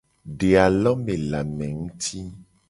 De 0.39 0.47
alome 0.61 1.15
le 1.27 1.37
ame 1.41 1.69
nguti. 1.77 2.25